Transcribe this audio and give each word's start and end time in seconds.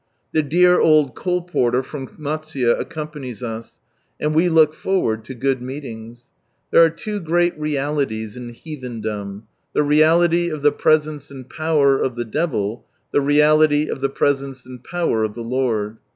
The 0.31 0.41
dear 0.41 0.79
old 0.79 1.13
colporteur 1.15 1.83
from 1.85 2.07
Matsuye 2.17 2.73
accompanies 2.75 3.43
us, 3.43 3.77
and 4.19 4.33
we 4.33 4.49
look 4.49 4.73
forward 4.73 5.23
to 5.25 5.35
good 5.35 5.61
meetings. 5.61 6.31
There 6.71 6.83
are 6.83 6.89
two 6.89 7.19
great 7.19 7.55
realities 7.55 8.35
in 8.35 8.49
heathendom. 8.49 9.43
The 9.73 9.83
reality 9.83 10.49
of 10.49 10.63
the 10.63 10.71
presence 10.71 11.29
and 11.29 11.47
power 11.47 11.99
of 11.99 12.15
the 12.15 12.25
devil; 12.25 12.83
the 13.11 13.21
reality 13.21 13.89
of 13.89 14.01
the 14.01 14.09
presence 14.09 14.65
and 14.65 14.83
power 14.83 15.23
of 15.23 15.35
the 15.35 15.43
Lord. 15.43 15.97